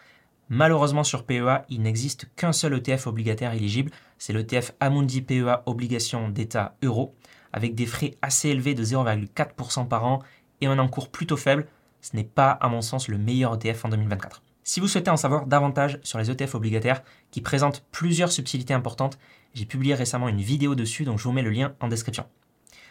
Malheureusement 0.49 1.05
sur 1.05 1.25
PEA, 1.25 1.65
il 1.69 1.83
n'existe 1.83 2.29
qu'un 2.37 2.53
seul 2.53 2.75
ETF 2.75 3.09
obligataire 3.09 3.53
éligible, 3.53 3.91
c'est 4.19 4.33
l'ETF 4.33 4.73
Amundi 4.81 5.21
PEA 5.21 5.63
obligation 5.67 6.29
d'État 6.29 6.77
euro, 6.83 7.15
avec 7.53 7.75
des 7.75 7.87
frais 7.87 8.17
assez 8.23 8.49
élevés 8.49 8.75
de 8.75 8.85
0,4% 8.85 9.89
par 9.89 10.05
an 10.05 10.21
et 10.61 10.67
un 10.67 10.79
encours 10.79 11.11
plutôt 11.11 11.37
faible. 11.37 11.67
Ce 12.01 12.15
n'est 12.15 12.25
pas 12.25 12.51
à 12.51 12.69
mon 12.69 12.81
sens 12.81 13.09
le 13.09 13.19
meilleur 13.19 13.55
ETF 13.55 13.85
en 13.85 13.89
2024. 13.89 14.43
Si 14.69 14.81
vous 14.81 14.89
souhaitez 14.89 15.13
en 15.13 15.17
savoir 15.17 15.47
davantage 15.47 16.01
sur 16.03 16.19
les 16.19 16.29
ETF 16.29 16.57
obligataires 16.57 17.05
qui 17.31 17.41
présentent 17.41 17.85
plusieurs 17.93 18.33
subtilités 18.33 18.75
importantes, 18.75 19.17
j'ai 19.55 19.65
publié 19.65 19.95
récemment 19.95 20.29
une 20.29 20.41
vidéo 20.41 20.75
dessus, 20.75 21.05
donc 21.05 21.21
je 21.21 21.23
vous 21.23 21.31
mets 21.31 21.43
le 21.43 21.51
lien 21.51 21.77
en 21.79 21.87
description. 21.87 22.27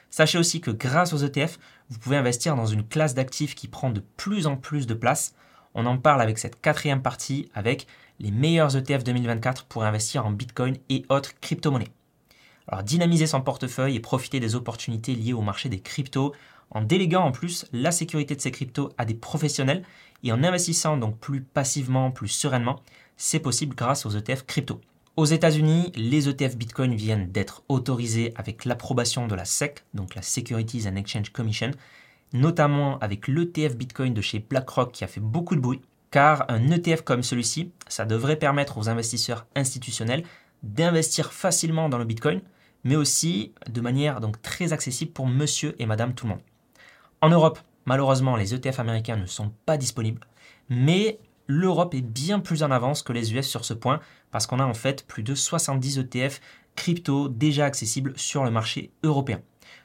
Sachez 0.10 0.38
aussi 0.38 0.62
que 0.62 0.72
grâce 0.72 1.12
aux 1.12 1.17
ETF, 1.17 1.60
vous 1.89 2.00
pouvez 2.00 2.15
investir 2.15 2.55
dans 2.55 2.65
une 2.65 2.88
classe 2.88 3.13
d'actifs 3.13 3.55
qui 3.55 3.67
prend 3.67 3.89
de 3.89 4.01
plus 4.15 4.48
en 4.48 4.55
plus 4.55 4.88
de 4.88 4.94
place. 4.94 5.36
On 5.74 5.86
en 5.86 5.98
parle 5.98 6.22
avec 6.22 6.38
cette 6.38 6.62
quatrième 6.62 7.01
partie 7.01 7.50
avec 7.53 7.88
les 8.22 8.32
meilleurs 8.32 8.77
ETF 8.77 9.03
2024 9.03 9.65
pour 9.65 9.84
investir 9.84 10.25
en 10.25 10.32
Bitcoin 10.32 10.77
et 10.88 11.03
autres 11.10 11.38
crypto-monnaies. 11.41 11.91
Alors 12.70 12.84
dynamiser 12.84 13.27
son 13.27 13.41
portefeuille 13.41 13.98
et 13.98 14.00
profiter 14.00 14.39
des 14.39 14.55
opportunités 14.55 15.13
liées 15.13 15.34
au 15.34 15.41
marché 15.41 15.67
des 15.67 15.82
cryptos 15.82 16.34
en 16.72 16.81
déléguant 16.81 17.24
en 17.24 17.31
plus 17.31 17.65
la 17.72 17.91
sécurité 17.91 18.36
de 18.36 18.41
ces 18.41 18.51
cryptos 18.51 18.91
à 18.98 19.05
des 19.05 19.13
professionnels 19.13 19.84
et 20.24 20.31
en 20.31 20.43
investissant 20.43 20.98
donc 20.98 21.19
plus 21.19 21.41
passivement, 21.41 22.12
plus 22.12 22.27
sereinement, 22.27 22.81
c'est 23.17 23.39
possible 23.39 23.75
grâce 23.75 24.05
aux 24.05 24.10
ETF 24.10 24.45
crypto. 24.45 24.81
Aux 25.17 25.25
États-Unis, 25.25 25.93
les 25.95 26.27
ETF 26.27 26.57
Bitcoin 26.57 26.93
viennent 26.93 27.31
d'être 27.31 27.63
autorisés 27.69 28.34
avec 28.36 28.65
l'approbation 28.65 29.27
de 29.27 29.36
la 29.36 29.45
SEC, 29.45 29.86
donc 29.93 30.13
la 30.13 30.22
Securities 30.22 30.89
and 30.89 30.98
Exchange 30.98 31.29
Commission, 31.29 31.72
notamment 32.34 33.00
avec 33.00 33.29
l'ETF 33.29 33.77
Bitcoin 33.77 34.13
de 34.13 34.22
chez 34.22 34.39
BlackRock 34.39 34.91
qui 34.91 35.05
a 35.05 35.07
fait 35.07 35.22
beaucoup 35.22 35.55
de 35.55 35.62
bruit, 35.62 35.81
car 36.12 36.45
un 36.50 36.69
ETF 36.69 37.03
comme 37.03 37.24
celui-ci, 37.24 37.72
ça 37.88 38.03
devrait 38.03 38.36
permettre 38.36 38.77
aux 38.77 38.89
investisseurs 38.89 39.45
institutionnels 39.55 40.25
d'investir 40.63 41.31
facilement 41.31 41.88
dans 41.88 41.98
le 41.98 42.05
Bitcoin, 42.05 42.41
mais 42.84 42.98
aussi 42.98 43.53
de 43.69 43.81
manière 43.81 44.19
donc 44.19 44.41
très 44.41 44.74
accessible 44.74 45.12
pour 45.12 45.27
monsieur 45.27 45.75
et 45.79 45.86
madame 45.86 46.13
tout 46.13 46.25
le 46.25 46.34
monde. 46.34 46.41
En 47.22 47.29
Europe, 47.29 47.60
malheureusement, 47.86 48.36
les 48.36 48.53
ETF 48.53 48.79
américains 48.79 49.15
ne 49.15 49.25
sont 49.25 49.51
pas 49.65 49.77
disponibles, 49.77 50.22
mais 50.69 51.19
l'Europe 51.48 51.93
est 51.93 52.01
bien 52.01 52.39
plus 52.39 52.63
en 52.63 52.72
avance 52.72 53.03
que 53.03 53.13
les 53.13 53.34
US 53.34 53.48
sur 53.48 53.65
ce 53.65 53.74
point, 53.74 54.00
parce 54.31 54.48
qu'on 54.48 54.60
a 54.60 54.65
en 54.65 54.74
fait 54.74 55.05
plus 55.07 55.24
de 55.24 55.36
70 55.36 56.00
ETF 56.00 56.41
crypto 56.75 57.29
déjà 57.29 57.65
accessibles 57.65 58.13
sur 58.17 58.43
le 58.43 58.51
marché 58.51 58.91
européen. 59.03 59.41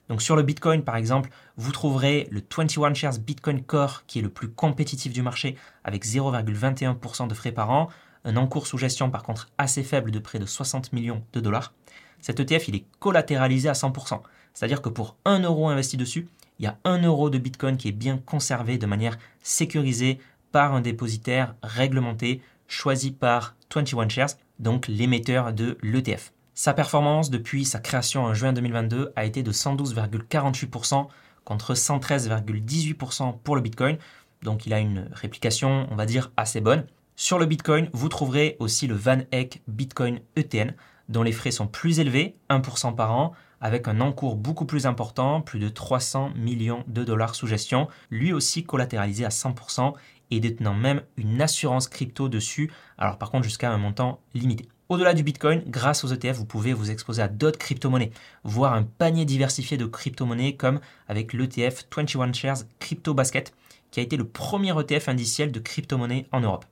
Donc 0.09 0.23
sur 0.23 0.35
le 0.35 0.43
Bitcoin 0.43 0.83
par 0.83 0.97
exemple, 0.97 1.31
vous 1.57 1.71
trouverez 1.71 2.27
le 2.31 2.41
21 2.41 2.95
Shares 2.95 3.19
Bitcoin 3.21 3.63
Core 3.63 4.05
qui 4.07 4.19
est 4.19 4.23
le 4.23 4.29
plus 4.29 4.49
compétitif 4.49 5.13
du 5.13 5.23
marché 5.23 5.57
avec 5.85 6.05
0,21% 6.05 7.29
de 7.29 7.35
frais 7.35 7.53
par 7.53 7.71
an, 7.71 7.89
un 8.25 8.37
encours 8.37 8.67
sous 8.67 8.77
gestion 8.77 9.09
par 9.09 9.23
contre 9.23 9.49
assez 9.57 9.85
faible 9.85 10.11
de 10.11 10.19
près 10.19 10.41
de 10.41 10.47
60 10.47 10.93
millions 10.93 11.23
de 11.33 11.41
dollars. 11.41 11.73
Cet 12.21 12.41
ETF 12.41 12.69
est 12.71 12.85
collatéralisé 12.99 13.69
à 13.69 13.73
100%, 13.73 14.21
c'est-à-dire 14.53 14.83
que 14.83 14.89
pour 14.89 15.17
1 15.25 15.41
euro 15.41 15.69
investi 15.69 15.97
dessus, 15.97 16.29
il 16.61 16.65
y 16.65 16.67
a 16.67 16.77
1 16.85 17.05
euro 17.05 17.31
de 17.31 17.39
Bitcoin 17.39 17.79
qui 17.79 17.89
est 17.89 17.93
bien 17.93 18.19
conservé 18.19 18.77
de 18.77 18.85
manière 18.85 19.19
sécurisée 19.43 20.21
par 20.53 20.75
un 20.75 20.83
dépositaire 20.83 21.55
réglementé 21.63 22.43
choisi 22.69 23.13
par 23.13 23.57
21 23.75 24.11
Shares, 24.11 24.37
donc 24.59 24.87
l'émetteur 24.87 25.55
de 25.55 25.79
l'ETF. 25.83 26.35
Sa 26.55 26.75
performance 26.75 27.31
depuis 27.31 27.65
sa 27.65 27.79
création 27.79 28.25
en 28.25 28.35
juin 28.35 28.53
2022 28.53 29.11
a 29.17 29.25
été 29.25 29.43
de 29.43 29.53
112,48% 29.53 31.07
contre 31.45 31.73
113,18% 31.73 33.39
pour 33.39 33.57
le 33.57 33.63
Bitcoin. 33.63 33.97
Donc 34.43 34.67
il 34.67 34.75
a 34.75 34.81
une 34.81 35.09
réplication, 35.13 35.89
on 35.91 35.97
va 35.97 36.05
dire, 36.05 36.31
assez 36.37 36.61
bonne. 36.61 36.85
Sur 37.17 37.39
le 37.39 37.47
Bitcoin, 37.47 37.89
vous 37.95 38.11
trouverez 38.11 38.57
aussi 38.59 38.87
le 38.87 38.95
Van 38.95 39.21
Eck 39.33 39.63
Bitcoin 39.67 40.21
ETN, 40.37 40.75
dont 41.09 41.23
les 41.23 41.33
frais 41.33 41.53
sont 41.53 41.67
plus 41.67 42.01
élevés, 42.01 42.37
1% 42.51 42.95
par 42.95 43.13
an, 43.13 43.33
avec 43.61 43.89
un 43.89 44.01
encours 44.01 44.37
beaucoup 44.37 44.65
plus 44.65 44.87
important, 44.87 45.41
plus 45.41 45.59
de 45.59 45.69
300 45.69 46.33
millions 46.37 46.85
de 46.87 47.05
dollars 47.05 47.35
sous 47.35 47.47
gestion, 47.47 47.89
lui 48.11 48.33
aussi 48.33 48.65
collatéralisé 48.65 49.25
à 49.25 49.29
100% 49.29 49.95
et 50.31 50.41
détenant 50.41 50.75
même 50.75 51.03
une 51.17 51.43
assurance 51.43 51.89
crypto 51.89 52.29
dessus, 52.29 52.71
alors 52.99 53.19
par 53.19 53.31
contre 53.31 53.45
jusqu'à 53.45 53.71
un 53.71 53.79
montant 53.79 54.21
limité. 54.35 54.69
Au-delà 54.89 55.15
du 55.15 55.23
Bitcoin, 55.23 55.63
grâce 55.69 56.03
aux 56.03 56.13
ETF, 56.13 56.37
vous 56.37 56.47
pouvez 56.47 56.73
vous 56.73 56.91
exposer 56.91 57.23
à 57.23 57.29
d'autres 57.29 57.59
crypto-monnaies, 57.59 58.11
voire 58.43 58.75
un 58.75 58.83
panier 58.83 59.25
diversifié 59.25 59.77
de 59.77 59.87
crypto-monnaies 59.87 60.57
comme 60.57 60.81
avec 61.07 61.33
l'ETF 61.33 61.85
21 61.95 62.33
Shares 62.33 62.65
Crypto 62.81 63.15
Basket, 63.15 63.55
qui 63.93 64.01
a 64.01 64.03
été 64.03 64.17
le 64.17 64.27
premier 64.27 64.73
ETF 64.81 65.09
indiciel 65.09 65.53
de 65.53 65.61
crypto-monnaies 65.61 66.27
en 66.33 66.41
Europe. 66.41 66.65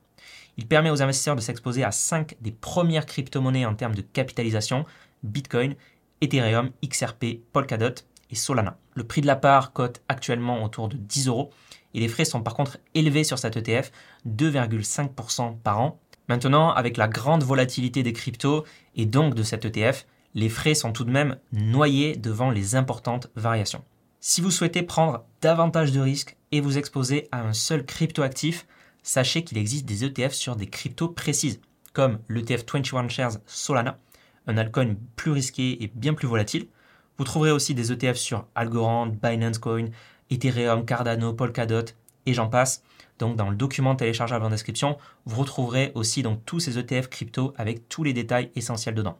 Il 0.57 0.67
permet 0.67 0.89
aux 0.89 1.01
investisseurs 1.01 1.37
de 1.37 1.41
s'exposer 1.41 1.85
à 1.85 1.91
5 1.91 2.35
des 2.41 2.51
premières 2.51 3.05
crypto-monnaies 3.05 3.65
en 3.65 3.75
termes 3.75 3.95
de 3.95 4.01
capitalisation, 4.01 4.85
Bitcoin, 5.23 5.75
Ethereum, 6.21 6.71
XRP, 6.85 7.41
Polkadot 7.51 7.95
et 8.29 8.35
Solana. 8.35 8.77
Le 8.93 9.03
prix 9.03 9.21
de 9.21 9.27
la 9.27 9.35
part 9.35 9.73
cote 9.73 10.01
actuellement 10.07 10.63
autour 10.63 10.87
de 10.87 10.97
10 10.97 11.27
euros 11.27 11.51
et 11.93 11.99
les 11.99 12.07
frais 12.07 12.25
sont 12.25 12.41
par 12.41 12.53
contre 12.53 12.77
élevés 12.93 13.23
sur 13.23 13.39
cet 13.39 13.57
ETF, 13.57 13.91
2,5% 14.27 15.57
par 15.57 15.79
an, 15.79 15.99
Maintenant, 16.29 16.69
avec 16.69 16.95
la 16.95 17.07
grande 17.07 17.43
volatilité 17.43 18.03
des 18.03 18.13
cryptos 18.13 18.63
et 18.95 19.07
donc 19.07 19.33
de 19.33 19.41
cet 19.41 19.65
ETF, 19.65 20.05
les 20.35 20.47
frais 20.47 20.75
sont 20.75 20.91
tout 20.91 21.03
de 21.03 21.09
même 21.09 21.37
noyés 21.51 22.15
devant 22.15 22.51
les 22.51 22.75
importantes 22.75 23.31
variations. 23.35 23.83
Si 24.19 24.39
vous 24.39 24.51
souhaitez 24.51 24.83
prendre 24.83 25.25
davantage 25.41 25.91
de 25.91 25.99
risques 25.99 26.37
et 26.51 26.61
vous 26.61 26.77
exposer 26.77 27.27
à 27.31 27.41
un 27.41 27.53
seul 27.53 27.83
crypto-actif, 27.83 28.67
sachez 29.01 29.43
qu'il 29.43 29.57
existe 29.57 29.87
des 29.87 30.05
ETF 30.05 30.33
sur 30.33 30.55
des 30.55 30.67
cryptos 30.67 31.07
précises, 31.07 31.61
comme 31.93 32.19
l'ETF 32.29 32.63
21 32.71 33.09
Shares 33.09 33.37
Solana, 33.47 33.97
un 34.49 34.57
altcoin 34.57 34.95
plus 35.15 35.31
risqué 35.31 35.81
et 35.83 35.91
bien 35.93 36.13
plus 36.13 36.27
volatile. 36.27 36.67
Vous 37.17 37.23
trouverez 37.23 37.51
aussi 37.51 37.75
des 37.75 37.91
ETF 37.91 38.17
sur 38.17 38.47
Algorand, 38.55 39.07
Binance 39.07 39.59
Coin, 39.59 39.85
Ethereum, 40.29 40.85
Cardano, 40.85 41.33
Polkadot 41.33 41.85
et 42.25 42.33
j'en 42.33 42.49
passe. 42.49 42.83
Donc 43.19 43.35
dans 43.35 43.49
le 43.49 43.55
document 43.55 43.95
téléchargeable 43.95 44.45
en 44.45 44.49
description, 44.49 44.97
vous 45.25 45.39
retrouverez 45.39 45.91
aussi 45.93 46.23
donc 46.23 46.43
tous 46.45 46.59
ces 46.59 46.79
ETF 46.79 47.09
crypto 47.09 47.53
avec 47.57 47.87
tous 47.89 48.03
les 48.03 48.13
détails 48.13 48.49
essentiels 48.55 48.95
dedans. 48.95 49.19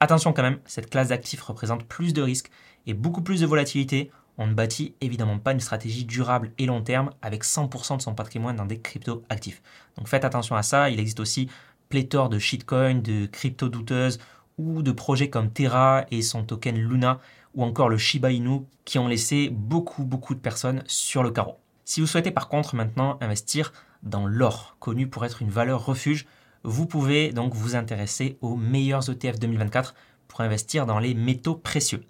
Attention 0.00 0.32
quand 0.32 0.42
même, 0.42 0.60
cette 0.64 0.88
classe 0.88 1.08
d'actifs 1.08 1.42
représente 1.42 1.84
plus 1.84 2.14
de 2.14 2.22
risques 2.22 2.50
et 2.86 2.94
beaucoup 2.94 3.22
plus 3.22 3.40
de 3.40 3.46
volatilité. 3.46 4.10
On 4.38 4.46
ne 4.46 4.54
bâtit 4.54 4.94
évidemment 5.00 5.40
pas 5.40 5.52
une 5.52 5.60
stratégie 5.60 6.04
durable 6.04 6.52
et 6.56 6.66
long 6.66 6.80
terme 6.80 7.10
avec 7.20 7.44
100% 7.44 7.96
de 7.96 8.02
son 8.02 8.14
patrimoine 8.14 8.56
dans 8.56 8.66
des 8.66 8.80
crypto 8.80 9.24
actifs. 9.28 9.60
Donc 9.96 10.06
faites 10.06 10.24
attention 10.24 10.54
à 10.54 10.62
ça. 10.62 10.88
Il 10.88 11.00
existe 11.00 11.18
aussi 11.18 11.48
pléthore 11.88 12.28
de 12.28 12.38
shitcoins, 12.38 13.02
de 13.02 13.26
crypto 13.26 13.68
douteuses 13.68 14.20
ou 14.58 14.82
de 14.82 14.92
projets 14.92 15.30
comme 15.30 15.50
Terra 15.50 16.04
et 16.10 16.22
son 16.22 16.44
token 16.44 16.76
Luna 16.76 17.20
ou 17.54 17.64
encore 17.64 17.88
le 17.88 17.96
Shiba 17.96 18.30
Inu 18.30 18.60
qui 18.84 18.98
ont 18.98 19.08
laissé 19.08 19.48
beaucoup 19.50 20.04
beaucoup 20.04 20.34
de 20.34 20.40
personnes 20.40 20.82
sur 20.86 21.22
le 21.22 21.30
carreau. 21.30 21.58
Si 21.84 22.00
vous 22.00 22.06
souhaitez 22.06 22.30
par 22.30 22.48
contre 22.48 22.74
maintenant 22.74 23.16
investir 23.20 23.72
dans 24.02 24.26
l'or, 24.26 24.76
connu 24.78 25.08
pour 25.08 25.24
être 25.24 25.42
une 25.42 25.50
valeur 25.50 25.84
refuge, 25.84 26.26
vous 26.64 26.86
pouvez 26.86 27.32
donc 27.32 27.54
vous 27.54 27.76
intéresser 27.76 28.36
aux 28.40 28.56
meilleurs 28.56 29.08
ETF 29.08 29.38
2024 29.38 29.94
pour 30.26 30.40
investir 30.40 30.86
dans 30.86 30.98
les 30.98 31.14
métaux 31.14 31.54
précieux. 31.54 32.04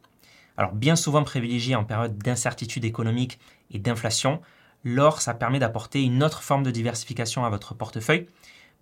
Alors 0.56 0.72
bien 0.72 0.96
souvent 0.96 1.22
privilégié 1.22 1.76
en 1.76 1.84
période 1.84 2.18
d'incertitude 2.18 2.84
économique 2.84 3.38
et 3.70 3.78
d'inflation, 3.78 4.40
l'or 4.82 5.20
ça 5.20 5.34
permet 5.34 5.60
d'apporter 5.60 6.02
une 6.02 6.24
autre 6.24 6.42
forme 6.42 6.64
de 6.64 6.70
diversification 6.70 7.44
à 7.44 7.50
votre 7.50 7.74
portefeuille, 7.74 8.26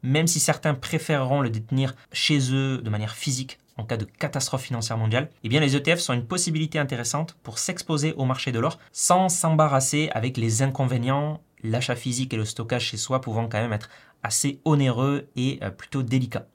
même 0.03 0.27
si 0.27 0.41
certains 0.41 0.75
préféreront 0.75 1.41
le 1.41 1.51
détenir 1.51 1.95
chez 2.13 2.53
eux 2.53 2.79
de 2.79 2.91
manière 2.91 3.15
physique 3.15 3.59
en 3.77 3.85
cas 3.85 3.97
de 3.97 4.05
catastrophe 4.05 4.63
financière 4.63 4.97
mondiale, 4.97 5.29
eh 5.45 5.49
bien 5.49 5.61
les 5.61 5.77
ETF 5.77 5.99
sont 5.99 6.15
une 6.15 6.27
possibilité 6.27 6.79
intéressante 6.79 7.37
pour 7.43 7.59
s'exposer 7.59 8.15
au 8.15 8.25
marché 8.25 8.53
de 8.53 8.59
l'or 8.59 8.79
sans 8.93 9.29
s'embarrasser 9.29 10.09
avec 10.13 10.37
les 10.37 10.63
inconvénients, 10.63 11.43
l'achat 11.63 11.97
physique 11.97 12.33
et 12.33 12.39
le 12.39 12.45
stockage 12.45 12.87
chez 12.87 12.97
soi 12.97 13.21
pouvant 13.21 13.49
quand 13.49 13.61
même 13.61 13.73
être 13.73 13.91
assez 14.23 14.61
onéreux 14.65 15.29
et 15.37 15.59
euh, 15.63 15.71
plutôt 15.71 16.03
délicats. 16.03 16.47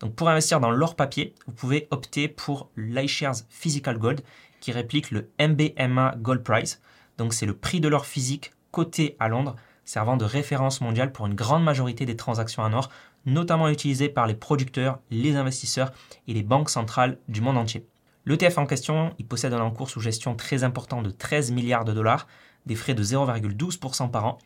Donc 0.00 0.14
pour 0.14 0.28
investir 0.28 0.60
dans 0.60 0.70
l'or 0.70 0.94
papier, 0.94 1.34
vous 1.46 1.52
pouvez 1.52 1.88
opter 1.90 2.28
pour 2.28 2.70
l'iShares 2.76 3.36
Physical 3.50 3.98
Gold 3.98 4.20
qui 4.60 4.72
réplique 4.72 5.10
le 5.10 5.30
MBMA 5.40 6.16
Gold 6.18 6.42
Price. 6.42 6.80
Donc 7.18 7.34
c'est 7.34 7.46
le 7.46 7.56
prix 7.56 7.80
de 7.80 7.88
l'or 7.88 8.06
physique 8.06 8.52
coté 8.70 9.16
à 9.18 9.28
Londres 9.28 9.56
servant 9.88 10.18
de 10.18 10.26
référence 10.26 10.82
mondiale 10.82 11.12
pour 11.12 11.26
une 11.26 11.34
grande 11.34 11.64
majorité 11.64 12.04
des 12.04 12.14
transactions 12.14 12.62
en 12.62 12.74
or, 12.74 12.90
notamment 13.24 13.70
utilisées 13.70 14.10
par 14.10 14.26
les 14.26 14.34
producteurs, 14.34 14.98
les 15.10 15.34
investisseurs 15.34 15.92
et 16.26 16.34
les 16.34 16.42
banques 16.42 16.68
centrales 16.68 17.16
du 17.28 17.40
monde 17.40 17.56
entier. 17.56 17.86
L'ETF 18.26 18.58
en 18.58 18.66
question, 18.66 19.14
il 19.18 19.26
possède 19.26 19.54
un 19.54 19.62
encours 19.62 19.88
sous 19.88 20.00
gestion 20.00 20.34
très 20.34 20.62
important 20.62 21.00
de 21.00 21.08
13 21.08 21.52
milliards 21.52 21.86
de 21.86 21.94
dollars, 21.94 22.26
des 22.66 22.74
frais 22.74 22.92
de 22.92 23.02
0,12% 23.02 24.10
par 24.10 24.26
an, 24.26 24.38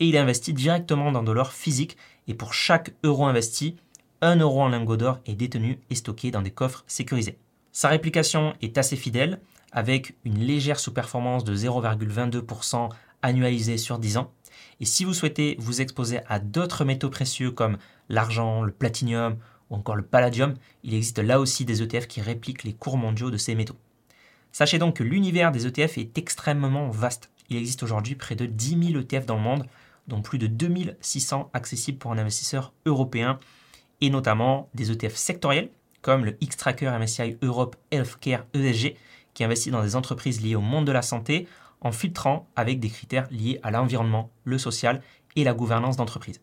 et 0.00 0.06
il 0.06 0.18
investit 0.18 0.52
directement 0.52 1.12
dans 1.12 1.22
de 1.22 1.32
l'or 1.32 1.54
physique, 1.54 1.96
et 2.28 2.34
pour 2.34 2.52
chaque 2.52 2.92
euro 3.02 3.24
investi, 3.24 3.76
un 4.20 4.36
euro 4.36 4.60
en 4.60 4.68
lingot 4.68 4.98
d'or 4.98 5.20
est 5.24 5.34
détenu 5.34 5.80
et 5.88 5.94
stocké 5.94 6.30
dans 6.30 6.42
des 6.42 6.50
coffres 6.50 6.84
sécurisés. 6.86 7.38
Sa 7.72 7.88
réplication 7.88 8.52
est 8.60 8.76
assez 8.76 8.96
fidèle, 8.96 9.40
avec 9.72 10.14
une 10.24 10.40
légère 10.40 10.78
sous-performance 10.78 11.44
de 11.44 11.56
0,22% 11.56 12.90
annualisée 13.22 13.78
sur 13.78 13.98
10 13.98 14.16
ans. 14.16 14.32
Et 14.80 14.84
si 14.84 15.04
vous 15.04 15.14
souhaitez 15.14 15.56
vous 15.58 15.80
exposer 15.80 16.20
à 16.26 16.38
d'autres 16.38 16.84
métaux 16.84 17.10
précieux 17.10 17.50
comme 17.50 17.78
l'argent, 18.08 18.62
le 18.62 18.72
platinium 18.72 19.36
ou 19.68 19.76
encore 19.76 19.96
le 19.96 20.02
palladium, 20.02 20.54
il 20.82 20.94
existe 20.94 21.18
là 21.18 21.38
aussi 21.38 21.64
des 21.64 21.82
ETF 21.82 22.06
qui 22.06 22.20
répliquent 22.20 22.64
les 22.64 22.72
cours 22.72 22.96
mondiaux 22.96 23.30
de 23.30 23.36
ces 23.36 23.54
métaux. 23.54 23.76
Sachez 24.52 24.78
donc 24.78 24.96
que 24.96 25.04
l'univers 25.04 25.52
des 25.52 25.66
ETF 25.66 25.98
est 25.98 26.18
extrêmement 26.18 26.90
vaste. 26.90 27.30
Il 27.50 27.56
existe 27.56 27.82
aujourd'hui 27.82 28.14
près 28.14 28.34
de 28.34 28.46
10 28.46 28.92
000 28.92 29.00
ETF 29.00 29.26
dans 29.26 29.36
le 29.36 29.42
monde, 29.42 29.66
dont 30.08 30.22
plus 30.22 30.38
de 30.38 30.46
2600 30.46 31.50
accessibles 31.52 31.98
pour 31.98 32.12
un 32.12 32.18
investisseur 32.18 32.72
européen, 32.86 33.38
et 34.00 34.10
notamment 34.10 34.68
des 34.74 34.90
ETF 34.90 35.14
sectoriels 35.14 35.70
comme 36.02 36.24
le 36.24 36.36
X-Tracker 36.40 36.90
MSCI 36.98 37.36
Europe 37.42 37.76
Healthcare 37.90 38.46
ESG, 38.54 38.96
qui 39.34 39.44
investit 39.44 39.70
dans 39.70 39.82
des 39.82 39.96
entreprises 39.96 40.40
liées 40.40 40.56
au 40.56 40.60
monde 40.60 40.86
de 40.86 40.92
la 40.92 41.02
santé 41.02 41.46
en 41.80 41.92
filtrant 41.92 42.48
avec 42.56 42.80
des 42.80 42.88
critères 42.88 43.28
liés 43.30 43.60
à 43.62 43.70
l'environnement, 43.70 44.30
le 44.44 44.58
social 44.58 45.02
et 45.36 45.44
la 45.44 45.54
gouvernance 45.54 45.96
d'entreprise. 45.96 46.40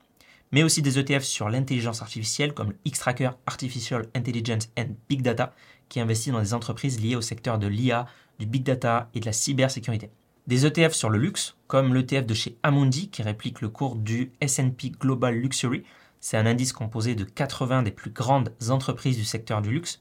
Mais 0.51 0.63
aussi 0.63 0.81
des 0.81 0.97
ETF 0.97 1.23
sur 1.23 1.49
l'intelligence 1.49 2.01
artificielle 2.01 2.53
comme 2.53 2.69
le 2.69 2.77
X-Tracker 2.85 3.31
Artificial 3.45 4.07
Intelligence 4.15 4.69
and 4.77 4.95
Big 5.09 5.21
Data, 5.21 5.53
qui 5.89 5.99
investit 5.99 6.31
dans 6.31 6.39
des 6.39 6.53
entreprises 6.53 7.01
liées 7.01 7.15
au 7.15 7.21
secteur 7.21 7.59
de 7.59 7.67
l'IA, 7.67 8.07
du 8.39 8.45
big 8.45 8.63
data 8.63 9.09
et 9.13 9.19
de 9.19 9.25
la 9.25 9.33
cybersécurité. 9.33 10.09
Des 10.47 10.65
ETF 10.65 10.93
sur 10.93 11.09
le 11.09 11.17
luxe, 11.17 11.55
comme 11.67 11.93
l'ETF 11.93 12.25
de 12.25 12.33
chez 12.33 12.57
Amundi, 12.63 13.09
qui 13.09 13.21
réplique 13.21 13.61
le 13.61 13.69
cours 13.69 13.95
du 13.95 14.31
SP 14.39 14.95
Global 14.97 15.35
Luxury. 15.35 15.83
C'est 16.21 16.37
un 16.37 16.45
indice 16.45 16.71
composé 16.71 17.15
de 17.15 17.25
80 17.25 17.83
des 17.83 17.91
plus 17.91 18.11
grandes 18.11 18.53
entreprises 18.69 19.17
du 19.17 19.25
secteur 19.25 19.61
du 19.61 19.71
luxe. 19.71 19.99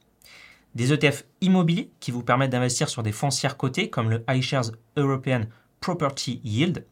Des 0.76 0.92
ETF 0.92 1.24
immobiliers 1.40 1.90
qui 2.00 2.10
vous 2.10 2.22
permettent 2.22 2.50
d'investir 2.50 2.90
sur 2.90 3.02
des 3.02 3.10
foncières 3.10 3.56
cotées, 3.56 3.88
comme 3.88 4.10
le 4.10 4.22
iShares 4.28 4.72
European 4.98 5.44
Property 5.80 6.42
Yield. 6.44 6.84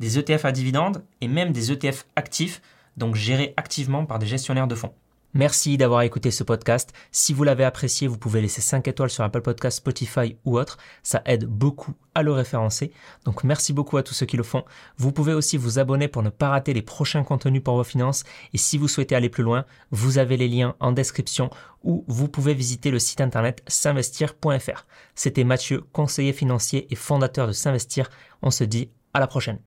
Des 0.00 0.18
ETF 0.18 0.46
à 0.46 0.50
dividendes 0.50 1.04
et 1.20 1.28
même 1.28 1.52
des 1.52 1.70
ETF 1.70 2.06
actifs, 2.16 2.60
donc 2.96 3.14
gérés 3.14 3.54
activement 3.56 4.04
par 4.04 4.18
des 4.18 4.26
gestionnaires 4.26 4.66
de 4.66 4.74
fonds. 4.74 4.92
Merci 5.32 5.76
d'avoir 5.76 6.02
écouté 6.02 6.32
ce 6.32 6.42
podcast. 6.42 6.92
Si 7.12 7.32
vous 7.32 7.44
l'avez 7.44 7.64
apprécié, 7.64 8.08
vous 8.08 8.18
pouvez 8.18 8.40
laisser 8.40 8.60
5 8.60 8.88
étoiles 8.88 9.10
sur 9.10 9.22
Apple 9.22 9.42
Podcast, 9.42 9.78
Spotify 9.78 10.36
ou 10.44 10.58
autre. 10.58 10.76
Ça 11.04 11.22
aide 11.24 11.44
beaucoup 11.44 11.94
à 12.14 12.22
le 12.22 12.32
référencer. 12.32 12.92
Donc 13.24 13.44
merci 13.44 13.72
beaucoup 13.72 13.96
à 13.96 14.02
tous 14.02 14.14
ceux 14.14 14.26
qui 14.26 14.36
le 14.36 14.42
font. 14.42 14.64
Vous 14.96 15.12
pouvez 15.12 15.32
aussi 15.32 15.56
vous 15.56 15.78
abonner 15.78 16.08
pour 16.08 16.22
ne 16.22 16.30
pas 16.30 16.48
rater 16.48 16.72
les 16.72 16.82
prochains 16.82 17.22
contenus 17.22 17.62
pour 17.62 17.76
vos 17.76 17.84
finances. 17.84 18.24
Et 18.52 18.58
si 18.58 18.76
vous 18.76 18.88
souhaitez 18.88 19.14
aller 19.14 19.28
plus 19.28 19.44
loin, 19.44 19.64
vous 19.90 20.18
avez 20.18 20.36
les 20.36 20.48
liens 20.48 20.74
en 20.80 20.92
description 20.92 21.50
ou 21.84 22.04
vous 22.08 22.28
pouvez 22.28 22.54
visiter 22.54 22.90
le 22.90 22.98
site 22.98 23.20
internet 23.20 23.62
s'investir.fr. 23.66 24.86
C'était 25.14 25.44
Mathieu, 25.44 25.84
conseiller 25.92 26.32
financier 26.32 26.86
et 26.90 26.96
fondateur 26.96 27.46
de 27.46 27.52
S'investir. 27.52 28.10
On 28.42 28.50
se 28.50 28.64
dit 28.64 28.90
à 29.14 29.20
la 29.20 29.26
prochaine. 29.26 29.58